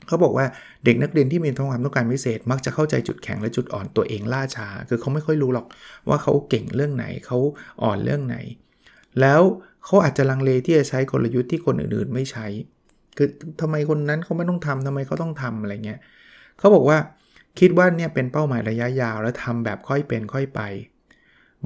[0.08, 0.46] เขาบอกว่า
[0.86, 5.66] เด็กนักเรียนที่มีความต้องการพิเศษ มักจะเข้าใจจุดแข็งและจุดอ่อนตัวเองล่าช้าคือเขาไม่ค่อยรู้หรอก
[6.10, 7.38] ว่าเขาเก่งเรื่องไหนเขา
[7.84, 8.38] อ่อนเรื่องไหน
[9.22, 9.42] แล้ว
[9.86, 12.46] เขาอาจจะลังเลที่จะใช้กลยุทธ์ที่คนอื่นๆไม่ใช้
[13.18, 13.28] คือ
[13.62, 16.00] ทำไมคนนั้นเขาไม่ต้องทำทำไมเขาต้องทำอะไรเงี้ย
[16.60, 16.98] เขาบอกว่า
[17.60, 20.62] คิดว่าเนี่ยเป็นเป้าหมายระยะยาวแล้วทำแบบค่อยเป็นค่อยไป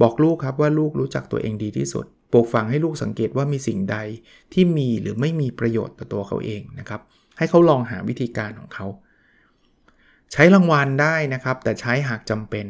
[0.00, 3.96] บอกลูกครับว่าลูกรู้จักตัวเองดีที่สุดปลูกฝังให้ลูกสังเกตว่ามีสิ่งใด
[4.52, 7.00] ที่มีหรือไม่มีประโยชน์ต่อตัวเขาเองนะครับ
[7.38, 8.86] ให้เขาลองหาวิธีการของเขา
[10.32, 12.66] ใช้รางวัลได้นะครับ แต่ใช้หากจำเป็น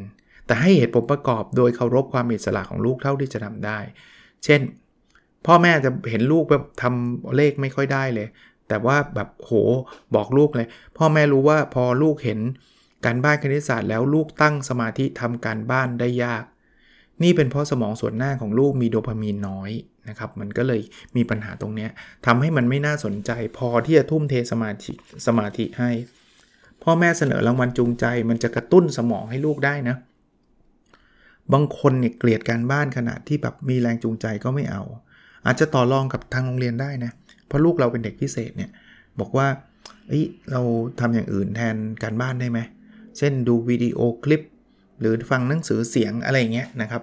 [0.46, 3.78] แต่ให้เหตุผลประกอบโดยเคารพความอิสระของลูกเท่าที่จะทำได้
[4.44, 4.60] เช่น
[5.46, 8.28] พ่อแม่จะเห็นลูกแบบทำเลขไม่ค่อยได้เลย
[8.72, 9.52] แต่ว่าแบบโห
[10.14, 12.40] บอกลูกเลย พ่อแม่รู้ว่าพอลูกเห็น
[13.04, 16.44] การบ้านคณิตศาสตร์แล้วลูกตั้งสมาธิทำการบ้านได้ยาก
[17.22, 19.70] นี่เป็นเพราะสมองส่วนหน้าของลูกมีโดพามีนน้อย
[20.08, 20.80] นะครับ มันก็เลย
[21.16, 21.88] มีปัญหาตรงนี้
[22.26, 24.92] ทำให้มันไม่น่าสนใจ พอที่จะทุ่มเทสมาธิ
[25.26, 25.90] สมาธิให้
[26.82, 29.96] พ่อแม่เสนอรางวัลจูงใจ มันจะกระตุ้นสมองให้ลูกได้นะ
[31.52, 34.82] บางคนเนี่ยเกลียดการบ้านขนาดที่แบบมีแรงจูงใจก็ไม่เอา
[35.46, 37.12] อาจจะต่อรองกับทางโรงเรียนได้นะ
[37.52, 38.70] เพราะลูกเราเป็นเด็กพิเศษเนี่ย
[39.20, 39.46] บอกว่า
[40.08, 40.60] เอ้ยเรา
[41.00, 42.58] ทำอย่างอื่นแทนการบ้านได้ไหม
[43.18, 44.42] เช่นดูวิดีโอคลิป
[45.00, 47.02] หรือฟังหนังสือเสียงอะไรเงี้ยนะครับ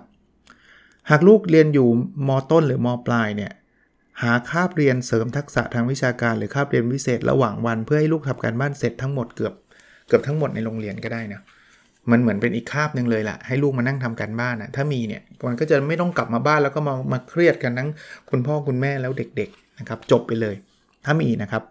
[1.10, 1.88] หากลูกเรียนอยู่
[2.28, 3.52] มต้นหรือมปลายเนี่ย
[4.22, 9.54] หาคาบเรียนเสริมทักษะทางวิชาการหรือคาบเรียนพิเศษระหว่างวัน เพื่อให้ลูกทำการบ้านเสร็จทั้งหมดเกือบ
[10.08, 11.42] เกือบทั้งหมดในโรงเรียนก็ได้นะ
[12.12, 17.90] มันเหมือนเป็นอีกคาบหนึ่งเลยล่ะ ให้ลูกมานั่งทำการบ้านนะถ้ามีเนี่ยมันก็จะไม่ต้องกลับมาบ้านแล้วก็มามาเครียดกันทั้ง
[18.30, 20.56] คุณพ่อคุณแม่แล้วเด็กๆ นะครับจบไปเลย
[21.06, 21.64] ถ้ามีนะครับ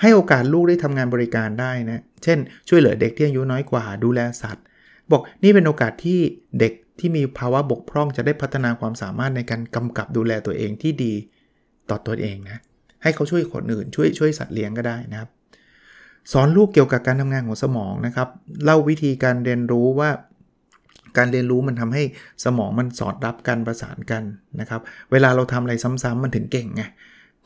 [0.00, 4.64] ให้โอกาสลูกได้ทำงานบริการได้นะเช่น ช่วยเหลือเด็กที่อายุน้อยกว่าดูแลสัตว์
[5.10, 6.20] บอกนี่เป็นโอกาสที่
[6.60, 11.14] เด็กที่มีภาวะบกพร่องจะได้พัฒนาความสามารถในการกำกับดูแลตัวเองที่ดี
[11.90, 12.62] ต่อตัวเองนะ
[13.02, 15.30] ให้เขาช่วยคนอื่นช่วยช่วยสัตว์เลี้ยงก็ได้นะครับ
[16.32, 18.28] สอนลูกเกี่ยวกับการทำงานของสมองนะครับ
[18.64, 20.10] เล่าวิธีการเรียนรู้ว่า
[21.16, 22.02] การเรียนรู้มันทำให้
[22.44, 24.22] สมองมันสอดรับกันประสานกัน
[24.60, 24.80] นะครับ
[25.12, 26.82] เวลาเราทำอะไรซ้ำๆมันถึงเก่งไง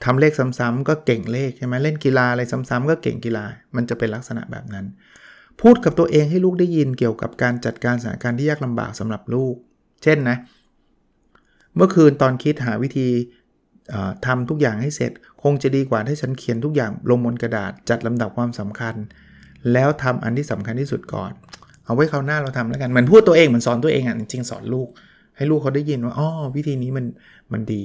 [0.04, 3.44] ทำเลขซ้ำๆก็เก่งเลขใช่ไหมเล่นกีฬาอะไรซ้ำๆก็เก่งกีฬา
[3.76, 4.86] มันจะเป็นลักษณะแบบนั้น
[5.60, 9.54] พูดกับตัวเองให้ลูกได้ยินเกี่ยวกับการจัดการสถานการณ์ที่ยากลำบากสำหรับลูก
[10.02, 10.36] เช่นนะ
[11.76, 13.08] เมื่อคืนตอนคิดหาวิธี
[14.26, 18.94] ทำทุกอย่างให้เสร็จ คงจะดีกว่าถ้าฉันเขียนทุกอย่างลงบนกระดาษจัดลำดับความสำคัญ
[19.72, 21.30] แล้วทำอันที่สำคัญที่สุดก่อน
[21.88, 24.88] เอาไว้คราวหน้าเราทำแล้วกันเหมือนพูดตัวเองเหมือนสอนตัวเองอะจริงสอนลูก
[25.36, 27.04] ให้ลูกเขาได้ยินว่าอ๋อวิธีนี้มัน
[27.52, 27.82] มันดี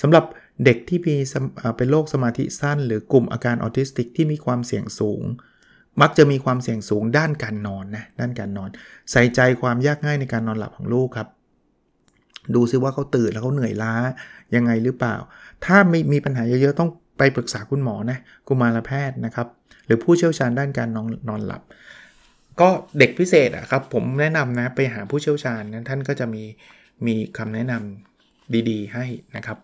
[0.00, 0.24] สำหรับ
[0.64, 1.14] เด็กที่มี
[1.76, 5.22] เป็นโรคสมาธิสั้น หรือกลุ่มอาการออทิสติกที่มีความเสี่ยงสูง
[6.00, 8.68] มักจะมีความเสี่ยงสูงด้านการนอนนะด้านการนอน
[9.10, 11.28] ใส่ใจความยากง่ายในการนอนหลับของลูกครับ
[12.54, 13.94] ดูซิว่าเขาตื่นแล้วเขาเหนื่อยล้า
[14.54, 15.16] ยังไงหรือเปล่า
[15.64, 18.18] ถ้าไม่มีปัญหาเยอะๆต้องไปปรึกษาคุณหมอนะ
[18.48, 19.46] กุมารแพทย์นะครับ
[19.86, 21.62] หรือผู้เชี่ยวชาญด้านการนอนนอนหลับ
[22.60, 22.68] ก็
[22.98, 26.44] เด็กพิเศษอะครับ ผมแนะนำนะไปหาผู้เชี่ยวชาญนะท่านก็จะมี
[27.06, 29.04] มีคำแนะนำดีๆ ให้
[29.36, 29.58] นะครับ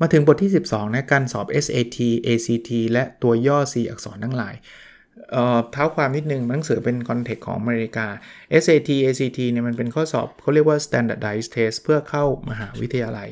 [0.00, 4.54] มาถึงบทที่ 12นะการสอบ SAT ACT และตัวย่อ C อักษรทั้งหลาย
[5.72, 8.06] เท้าความนิดนึงหนังสือเป็น context ของอเมริกา
[8.62, 13.28] SAT ACT เนี่ยมันเป็นข้อสอบเขาเรียกว่า standardized test เพื่อเข้ามหาวิทยาลัย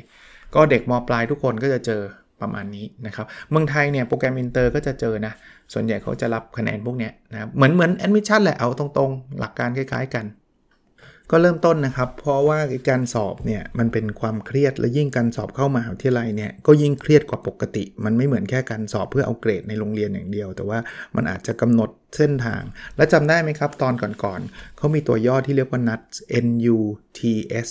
[0.54, 2.02] ก็เด็กม.ปลายทุกคนก็จะเจอ
[2.40, 5.33] ประมาณนี้นะครับเมืองไทยเนี่ยโปรแกรมอินเตอร์ก็จะเจอนะ
[5.73, 10.27] ส่วนใหญ่เขาจะรับคะแนนพวกนี้นะครับเหมือนเหมือน admission แหละเอาตรงๆ หลักการคล้ายๆกัน
[11.31, 12.59] ก็เริ่มต้นนะครับ เพราะว่า
[12.90, 20.79] การสอบเนี่ยมันเป็นความเครียดและยิ่งการสอบเข้ามหาวิทยาลัยเนี่ยก็ยิ่งเครียดกว่าปกติ มันไม่เหมือนแค่การสอบเพื่อเอาเกรดในโรงเรียนอย่างเดียว แต่ว่า
[21.16, 22.62] มันอาจจะกำหนดเส้นทาง
[22.97, 26.14] และจำได้ไหมครับ ตอนก่อนๆเขามีตัวย่อที่เรียกว่า NUTS
[26.47, 26.79] N U
[27.18, 27.20] T
[27.66, 27.68] S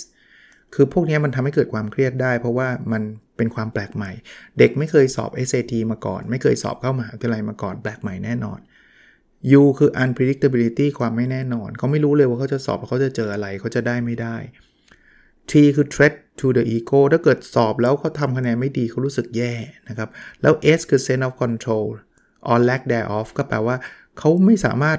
[0.74, 3.02] คือพวกนี้มันทำให้เกิดความเครียดได้ เพราะว่ามัน
[3.36, 4.10] เป็นความแปลกใหม่
[4.58, 8.58] เด็กไม่เคยสอบ SAT มาก่อน ไม่เคยสอบเข้ามหาวิทยาลัยมาก่อนแปลกใหม่แน่นอน
[9.60, 14.36] U คือ unpredictability ความไม่แน่นอน เขาไม่รู้เลยว่าเขาจะสอบเขาจะเจออะไรเขาจะได้ไม่ได้
[15.50, 19.52] T คือ threat to the ego ถ้าเกิดสอบแล้วเขาทำคะแนนไม่ดีเขารู้สึกแย่
[19.88, 20.08] นะครับ
[20.42, 21.86] แล้ว S คือ sense of control
[22.50, 23.76] or lack thereof ก็แปลว่า
[24.18, 24.98] เขาไม่สามารถ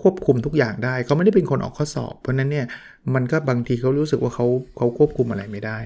[0.00, 2.66] ควบคุมทุกอย่างได้ เขาไม่ได้เป็นคนออกข้อสอบ เพราะนั้นเนี่ย
[3.14, 5.78] มันก็บางทีเขารู้สึกว่าเขาเขาควบคุมอะไรไม่ได้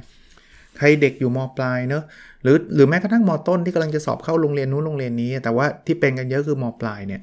[0.76, 2.02] ใครเด็กอยู่มปลายเนอะ
[2.42, 7.22] หรือหรือแม้กระทั่งมต้นที่กำลังจะสอบเข้าโรงเรียนนู้นโรงเรียนนี้ แต่ว่าที่เป็นกันเยอะคือมปลายเนี่ย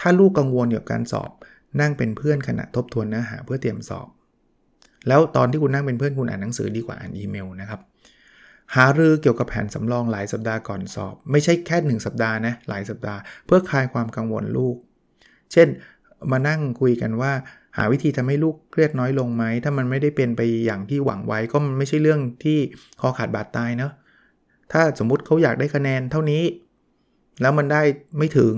[0.00, 1.30] ถ้าลูกกังวลเกี่ยวกับการสอบ
[1.80, 4.08] นั่งเป็นเพื่อนขณะทบทวนเนื้อหาเพื่อเตรียมสอบ
[5.08, 7.80] แล้วตอนที่คุณนั่งเป็นเพื่อนคุณอ่านหนังสือดีกว่าอ่านอีเมลนะครับ
[8.76, 14.76] หารือเกี่ยวกับแผนสำรองหลายสัปดาห์ก่อนสอบ ไม่ใช่แค่ 1 สัปดาห์นะหลายสัปดาห์ เพื่อคลายความกังวลลูก
[15.52, 15.68] เช่น
[16.30, 17.32] มานั่งคุยกันว่า
[17.76, 22.58] หาวิธีทำให้ลูกเครียดน้อยลงไหม ถ้ามันไม่ได้เป็นไปอย่างที่หวังไว้ก็มันไม่ใช่เรื่องที่
[23.00, 23.92] คอขาดบาดตายเนาะ
[24.72, 26.42] ถ้าสมมุติเขาอยากได้คะแนนเท่านี้
[27.40, 27.82] แล้วมันได้
[28.18, 28.54] ไม่ถึง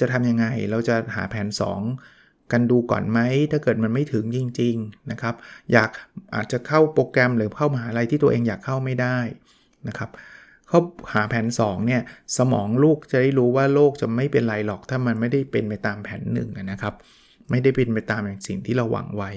[0.00, 1.48] จะทำยังไงเราจะหาแผน
[1.94, 3.18] 2 กันดูก่อนไหม
[3.50, 5.34] ถ้าเกิดมันไม่ถึงจริง ๆนะครับ
[5.72, 5.90] อยาก
[6.34, 9.18] อาจจะเข้าโปรแกรมหรือเข้ามหาลัยที่ตัวเองอยากเข้าไม่ได้
[9.88, 10.10] นะครับ
[10.68, 10.80] เขา
[11.14, 12.02] หาแผน 2 เนี่ย
[12.38, 16.94] สมองลูกจะได้รู้ว่าโลกจะไม่เป็นไรหรอก ถ้ามันไม่ได้เป็นไปตามแผน1นะครับ
[17.50, 19.30] ไม่ได้เป็นไปตามอย่างสิ่งที่เราหวังไว้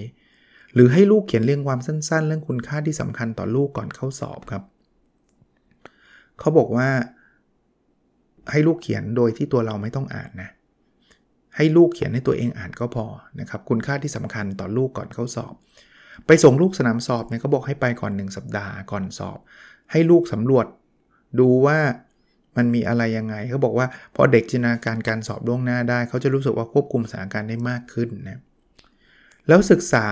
[0.74, 4.63] หรือให้ลูกเขียนเรียงความสั้น ๆ เรื่องคุณค่าที่สำคัญต่อลูกก่อนเข้าสอบครับ
[6.39, 6.89] เขาบอกว่า
[8.52, 10.50] ให้ลูกเขียนโดยที่ตัวเราไม่ต้องอ่านนะ
[11.56, 13.06] ให้ลูกเขียนให้ตัวเองอ่านก็พอ
[13.39, 15.54] นะครับ คุณค่าที่สำคัญต่อลูกก่อนเข้าสอบ
[16.28, 19.39] ไปส่งลูกสนามสอบเนี่ยเขาบอกให้ไปก่อน 1 สัปดาห์ก่อนสอบ
[19.91, 20.65] ให้ลูกสำรวจ
[21.39, 21.80] ดูว่า
[22.58, 28.42] มันมีอะไรยังไงเขาบอกว่าพอเด็กจินตนาการการสอบล่วงหน้าได้ เขาจะรู้สึกว่าควบคุมสถานการณ์ได้มากขึ้นนะ
[29.48, 30.08] แล้วศึกษา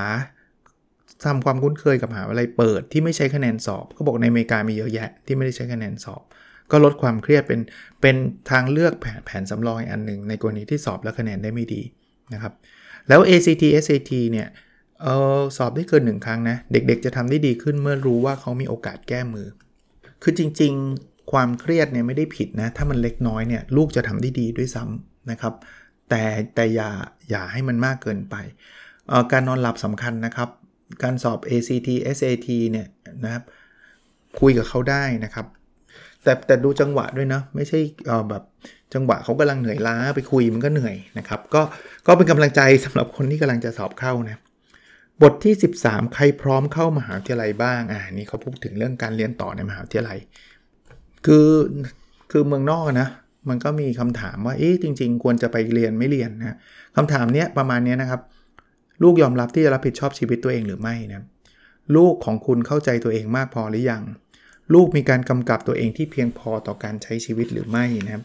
[1.25, 6.23] ทำความคุ้นเคยกับหาวิทยาลัยเปิดที่ไม่ใช้คะแนนสอบเขาบอกในอเมริกามีเยอะแยะที่ไม่ได้ใช้คะแนนสอบ
[6.71, 7.59] ก็ลดความเครียดเป็น
[8.01, 8.15] เป็น
[8.51, 11.81] ทางเลือกแผนแผนสำรองอันหนึ่งในกรณีที่สอบแล้วคะแนนได้ไม่ดี
[12.33, 12.53] นะครับ
[13.07, 14.47] แล้ว ACT SAT เนี่ย
[15.01, 15.07] เอ
[15.39, 19.47] อสอบได้เกิน1ครั้งนะ เด็กๆ จะทำได้ดีขึ้นเมื่อรู้ว่าเขามีโอกาสแก้มือ
[20.23, 20.73] คือจริง
[21.31, 25.53] ความเครียดเนี่ยไม่ได้ผิดนะ ถ้ามันเล็กน้อยเนี่ยลูกจะทำได้ดีด้วยซ้ำนะครับ
[26.09, 26.23] แต่
[26.55, 26.89] แต่อย่า
[27.29, 28.35] อย่าให้มันมากเกินไป
[29.31, 30.49] การนอนหลับสำคัญนะครับ
[31.03, 32.87] การสอบ ACT SAT เนี่ย
[33.23, 33.43] นะครับ
[34.39, 35.45] คุยกับเขาได้นะครับ
[36.23, 37.79] แต่แต่ดูจังหวะด้วยนะ ไม่ใช่
[38.29, 38.43] แบบ
[38.93, 41.61] จังหวะเขากำลังเหนื่อยล้าไปคุยมันก็เหนื่อยนะครับ ก็
[42.07, 44.37] ก็เป็นกำลังใจสำหรับคนที่กำลังจะสอบเข้านะ
[45.23, 50.19] บทที่ 13 ใครพร้อมเข้ามหาวิทยาลัยบ้าง อ่า นี่เขาพูดถึงเรื่องการเรียนต่อในมหาวิทยาลัย
[51.25, 51.47] คือ
[52.31, 53.09] คือเมืองนอกนะ
[53.49, 56.57] มันก็มีคำถามว่าเอ๊ะจริง ๆ ควรจะไปเรียนไม่เรียนนะ
[56.95, 58.21] คำถามเนี้ยประมาณนี้นะครับ
[59.03, 61.23] ลูกยอมรับที่จะรับผิดชอบชีวิตตัวเองหรือไม่นะ
[61.95, 64.03] ลูกของคุณเข้าใจตัวเองมากพอหรือยัง
[64.73, 68.23] ลูกมีการกำกับตัวเองที่เพียงพอต่อการใช้ชีวิตหรือไม่นะครับ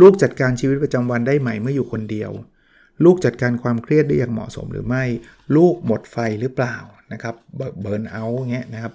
[0.00, 2.30] ลูกจัดการชีวิตประจำวันได้ไหมเมื่ออยู่คนเดียว
[3.04, 5.04] ลูกจัดการความเครียดได้อย่างเหมาะสมหรือไม่
[5.56, 6.76] ลูกหมดไฟหรือเปล่า
[7.12, 8.92] นะครับเบิร์นเอาเงี้ยนะครับ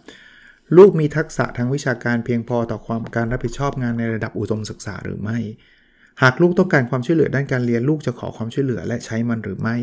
[0.77, 5.37] ลูกมีทักษะทางวิชาการเพียงพอต่อความการรับผิดชอบงานในระดับอุดมศึกษาหรือไม่
[6.21, 9.77] หากลูกต้องการความช่วยเหลือด้านการเรียนลูกจะขอความช่วยเหลือและใช้มันหรือไม่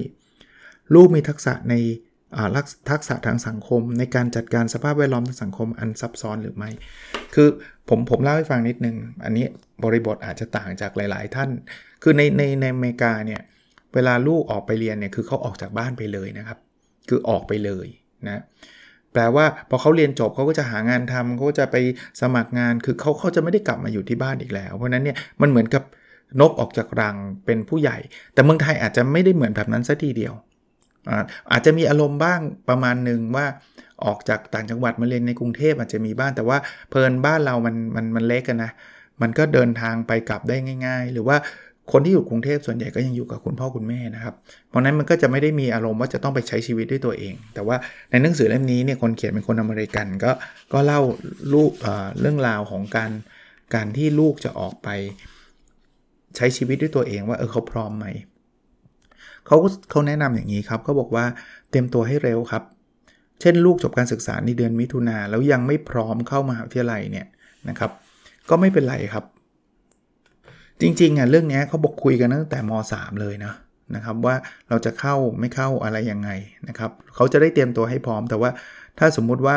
[0.94, 1.74] ลูกมีทักษะใน
[2.90, 6.70] ทักษะทางสังคม ในการจัดการสภาพแวดล้อมทางสังคมอันซับซ้อนหรือไม่
[7.34, 7.48] คือ
[7.88, 9.46] ผมผมเล่าให้ฟังนิดนึง อันนี้
[9.84, 11.50] บริบทอาจจะต่างจากหลาย ๆ ท่าน
[12.02, 13.40] คือในในในอเมริกาเนี่ย
[13.94, 16.58] เวลาลูกออกไปเรียนเนี่ยคือเขาออกจากบ้านไปเลยนะครับ
[17.08, 17.86] คือออกไปเลย
[18.26, 18.42] นะ
[19.20, 21.76] ลว่าพอเขาเรียนจบเขาก็จะหางานทำเขาก็จะไป
[22.20, 25.82] สมัครงานคือเขาเขาจะไม่ได้กลับมาอยู่ที่บ้านอีกแล้ว เพราะนั้นเนี่ยมันเหมือนกับ
[26.40, 27.96] นกออกจากรังเป็นผู้ใหญ่
[28.34, 30.34] แต่เมืองไทยอาจจะไม่ได้เหมือนแบบนั้นซะทีเดียว
[31.52, 33.46] อาจจะมีอารมณ์บ้างประมาณหนึ่งว่า
[34.04, 38.70] ออกจากต่างจังหวัดมาเรียนในกรุงเทพอาจจะมีบ้างแต่ว่าเพลินบ้านเรามันมันมันเล็กกันนะ
[39.22, 41.36] มันก็เดินทางไปกลับได้ง่าย ๆ หรือว่า
[41.92, 44.34] คนที่อยู่กรุงเทพส่วนใหญ่ก็ยังอยู่กับคุณพ่อคุณแม่นะครับ
[44.68, 47.76] เพราะนั้นมันก็จะไม่ได้มีอารมณ์ว่าจะต้องไปใช้ชีวิตด้วยตัวเอง แต่ว่า
[48.10, 50.32] ในหนังสือเล่มนี้เนี่ยคนเขียนเป็นคนอเมริกันก็
[50.72, 51.00] ก็เล่า
[51.54, 53.10] ลูกเเรื่องราวของการ
[53.74, 54.88] การที่ลูกจะออกไป
[56.36, 58.06] ใช้ชีวิตด้วยตัวเองว่าเออเขาพร้อมไหม
[59.46, 59.56] เขา
[59.90, 61.24] เขาแนะนำอย่างนี้ครับเขาบอกว่า
[61.70, 62.62] เตรียมตัวให้เร็วครับ
[63.40, 67.26] เช่น ลูกจบการศึกษาในเดือนมิถุนาแล้วยังไม่พร้อมเข้ามหาวิทยาลัยเนี่ย
[67.68, 67.90] นะครับ
[68.50, 69.24] ก็ไม่เป็นไรครับ
[70.80, 73.54] จริงๆอะเรื่องนี้เขาบอกคุยกันตั้งแต่ม .3 เลยนะ
[73.94, 74.34] นะครับว่า
[74.68, 76.30] เราจะเข้าไม่เข้าอะไรยังไง
[76.68, 78.50] นะครับเขาจะได้เตรียมตัวให้พร้อม แต่ว่า
[78.98, 79.56] ถ้าสมมุติว่า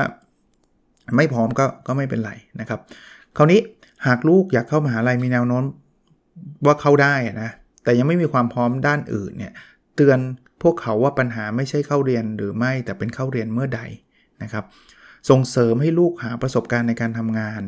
[1.16, 2.80] ไม่พร้อมก็ก็ไม่เป็นไรนะครับ
[3.38, 3.60] คราวนี้
[4.08, 5.64] หากลูกอยากเข้ามหาลัยมีแนวโน้ม
[6.66, 7.50] ว่าเข้าได้นะ
[7.84, 9.54] แต่ยังไม่มีความพร้อมด้านอื่นเนี่ย
[9.96, 10.20] เตือน
[10.62, 13.82] พวกเขาว่าปัญหาไม่ใช่เข้าเรียนหรือไม่แต่เป็นเข้าเรียนเมื่อใด
[14.44, 14.66] นะครับ
[15.30, 17.62] ส่งเสริมให้ลูกหาประสบการณ์ในการทำงาน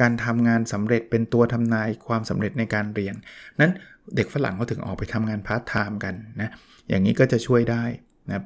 [0.00, 3.14] การทำงานสำเร็จเป็นตัวทำนายความสำเร็จในการเรียน
[3.60, 3.72] นั้น
[4.16, 6.50] เด็กฝรั่งเขาถึงออกไปทำงานพาร์ทไทม์กันนะ
[6.88, 7.84] อย่างนี้ก็จะช่วยได้
[8.28, 8.44] นะ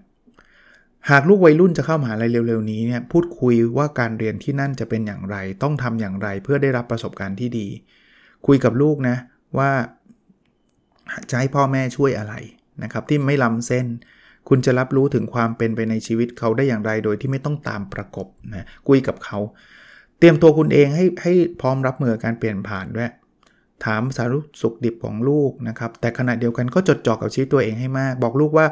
[1.10, 7.68] หากลูกวัยรุ่นจะเข้ามหาลัยเร็วๆนี้เนี่ยพูดคุยว่าการเรียนที่นั่นจะเป็นอย่างไร ต้องทำอย่างไรเพื่อได้รับประสบการณ์ที่ดี
[8.46, 9.16] คุยกับลูกนะ
[9.58, 9.70] ว่า
[11.30, 12.34] จะให้พ่อแม่ช่วยอะไร
[12.82, 13.86] นะครับที่ไม่ล้ำเส้น
[14.48, 19.38] คุณจะรับรู้ถึงความเป็นไปในชีวิตเขาได้อย่างไรโดยที่ไม่ต้องตามประกบนะคุยกับเขา
[20.22, 23.10] เตรียมตัวคุณเองให้ให้พร้อมรับมือการเปลี่ยนผ่านด้วย
[23.84, 28.66] ถามสารุสุขดิบของลูกนะครับ แต่ขณะเดียวกันก็จดจ่อกับชีวิตตัวเองให้มาก บอกลูกว่า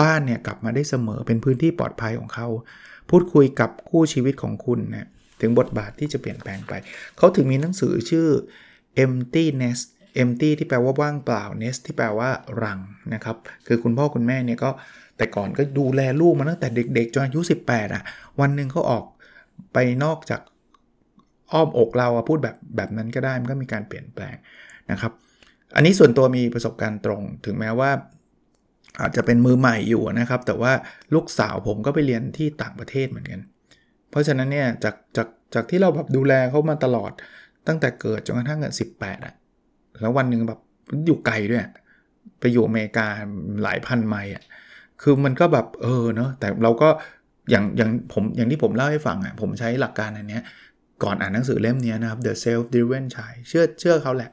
[0.00, 2.48] บ้านเนี่ยกลับมาได้เสมอเป็นพื้นที่ปลอดภัยของเขา
[3.10, 5.08] พูดคุยกับคู่ชีวิตของคุณนะ
[5.40, 6.72] ถึงบทบาทที่จะเปลี่ยนแปลงไป
[7.16, 8.28] เขาถึงมีหนังสือชื่อ
[9.04, 9.86] empty nest
[10.22, 12.30] empty ที่แปลว่าว่างเปล่า nest ที่แปลว่า
[12.62, 12.78] รัง
[13.14, 14.70] นะครับ คือคุณพ่อคุณแม่เนี่ยก็
[15.16, 18.02] แต่ก่อนก็ดูแลลูกมาตั้งแต่เด็กๆจนอายุ 18อะ
[18.40, 19.04] วันหนึ่งเขาออก
[19.72, 20.40] ไปนอกจาก
[21.52, 24.34] อ้อมอกเราพูดแบบแบบนั้นก็ได้มันก็มีการเปลี่ยนแปลง
[24.90, 25.12] นะครับ
[25.76, 27.90] อันนี้ส่วนตัวมีประสบการณ์ตรง ถึงแม้ว่า
[29.00, 30.72] อาจจะเป็นมือใหม่อยู่นะครับ แต่ว่า
[31.14, 33.40] ลูกสาวผมก็ไปเรียนที่ต่างประเทศเหมือนกัน
[34.10, 37.12] เพราะฉะนั้นเนี่ยจากจากจากที่เราแบบดูแลเขามาตลอด
[37.66, 39.34] ตั้งแต่เกิดจนกระทั่งเกิดสิบแปดอะ
[40.00, 40.60] แล้ววันหนึ่งแบบ
[41.06, 41.62] อยู่ไกลด้วย
[42.40, 43.06] ไปอยู่อเมริกา
[43.62, 44.44] หลายพันไมล์อะ
[45.02, 46.88] คือมันก็แบบเออเนาะแต่เราก็
[47.50, 50.42] อย่างอย่างผมอย่างที่ผมเล่าให้ฟังอะผมใช้หลักการอันเนี้ย
[51.02, 54.30] ก่อนอ่านหนังสือเล่มนี้นะครับ The Self Driven Child เชื่อเชื่อเขาแหละ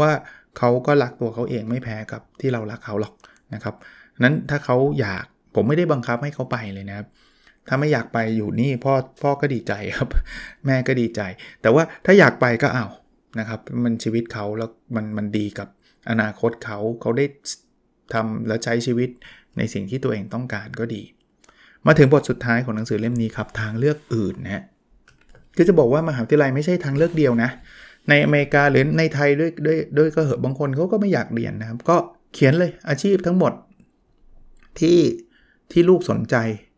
[0.00, 0.10] ว่า
[0.58, 3.14] เขาก็รักตัวเขาเองไม่แพ้กับที่เรารักเขาหรอก
[3.54, 3.74] นะครับ
[4.20, 5.24] นั้นถ้าเขาอยาก
[5.54, 7.06] ผมไม่ได้บังคับให้เขาไปเลยนะครับ
[7.68, 10.08] ถ้าไม่อยากไปอยู่นี่พ่อพ่อก็ดีใจครับ
[10.66, 11.20] แม่ก็ดีใจ
[11.62, 12.86] แต่ว่าถ้าอยากไปก็เอา
[13.38, 15.68] นะครับ มันชีวิตเขาแล้วมันมันดีกับ
[16.10, 17.26] อนาคตเขาเขาได้
[18.14, 19.10] ทำและใช้ชีวิต
[19.58, 21.02] ในสิ่งที่ตัวเองต้องการก็ดี
[21.86, 24.64] มาถึงบทสุดท้ายของหนังสือเล่มนี้ครับ ทางเลือกอื่นนะ
[25.56, 27.50] คือจะบอกว่ามหาวิทยาลัยไม่ใช่ทางเลือกเดียวนะ
[28.08, 31.96] ในอเมริกาหรือในไทยด้วยด้วยด้วยก็เหอะบางคนเขาก็ไม่อยากเรียนนะครับ ก็
[32.34, 33.52] เขียนเลยอาชีพทั้งหมด
[34.80, 34.98] ที่
[35.72, 36.36] ที่ลูกสนใจ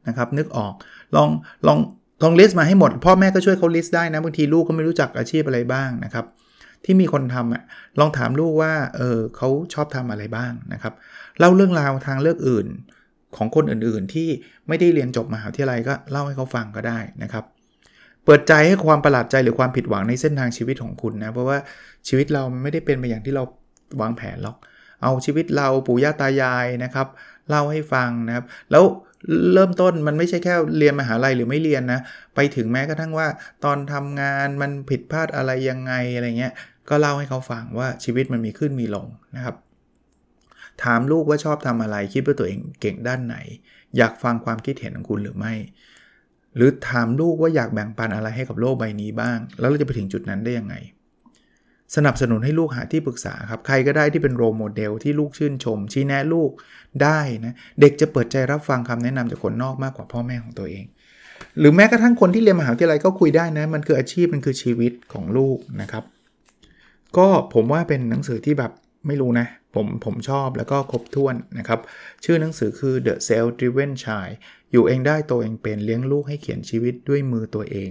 [0.09, 0.73] นะครับ นึกออก
[1.17, 1.29] ลอง
[1.67, 1.79] ลอง
[2.23, 6.27] ลองลิสต์มาให้หมด พ่อแม่ก็ช่วยเขาลิสต์ได้นะบางทีลูกก็ไม่รู้จักอาชีพอะไรบ้างนะครับ
[6.85, 7.63] ที่มีคนทำอะ
[7.99, 10.93] ลองถามลูกว่าเออเขาชอบทำอะไรบ้างนะครับ
[11.39, 12.67] เล่าเรื่องราวทางเลือกอื่น
[13.37, 14.29] ของคนอื่นๆ ที่
[14.69, 17.45] ไม่ได้เรียนจบมหาวิทยาลัยก็เล่าให้เขาฟังก็ได้นะครับ
[18.27, 21.59] เปิดใจให้ความประหลาดใจหรือความผิดหวังในเส้นทางชีวิตของคุณนะ เพราะว่า
[22.09, 23.45] ชีวิตเราไม่ได้เป็นไปอย่างที่เรา
[24.01, 24.57] วางแผนหรอก
[25.03, 27.07] เอาชีวิตเราปู่ย่าตายายนะครับ
[27.49, 28.85] เล่าให้ฟังนะครับ แล้ว
[29.53, 32.01] เริ่มต้นมันไม่ใช่แค่เรียนมหาลัยหรือไม่เรียนนะ
[32.35, 33.29] ไปถึงแม้กระทั่งว่า
[33.65, 36.53] ตอนทำงานมันผิดพลาดอะไรยังไงอะไรเงี้ย
[36.89, 39.57] ก็เล่าให้เขาฟังว่าชีวิตมันมีขึ้นมีลงนะครับ
[40.83, 43.37] ถามลูกว่าชอบทำอะไรคิดว่าตัวเองเก่งด้านไหน
[43.97, 45.55] อยากฟังความคิดเห็นของคุณหรือไม่
[46.57, 50.75] หรือถามลูกว่าอยากแบ่งปันอะไรให้กับโลกใบนี้บ้าง แล้วเราจะไปถึงจุดนั้นได้ยังไง
[51.97, 56.51] สนับสนุนให้ลูกหาที่ปรึกษาครับ ใครก็ได้ที่เป็นโรโมเดลที่ลูกชื่นชม ชี้แนะลูก
[57.03, 60.85] ได้นะ เด็กจะเปิดใจรับฟังคำแนะนำจากคนนอกมากกว่าพ่อแม่ของตัวเอง
[61.59, 66.05] หรือแม้กระทั่งคนที่เรียนมหาวิทยาลัยก็คุยได้นะ มันคืออาชีพมันคือชีวิตของลูกนะครับ
[67.17, 68.73] ก็ผมว่าเป็นหนังสือที่แบบ
[69.07, 71.81] ไม่รู้นะ ผมผมชอบแล้วก็ครบถ้วนนะครับ
[72.25, 74.33] ชื่อหนังสือคือ The Self Driven Child
[74.73, 77.91] อยู่เองได้โตเองเป็นเลี้ยงลูกให้เขียนชีวิตด้วยมือตัวเอง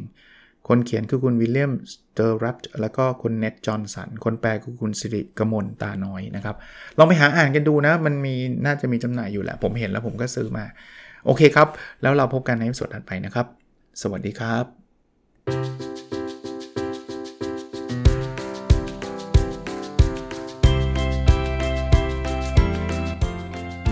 [0.68, 6.56] คนเขียนคือคุณ William Stixrud แล้วก็คุณ Ned Johnson คนแปลคือคุณสิริกมลตาน้อยนะครับ
[6.98, 10.66] ลองไปหาอ่านกันดูนะ มันมีน่าจะมีจำหน่ายอยู่แหละ ผมเห็นแล้วผมก็ซื้อมา
[11.26, 11.68] โอเคครับ
[12.02, 13.48] แล้วเราพบกันในสดถัดไปนะครับ
[14.02, 15.85] สวัสดีครับ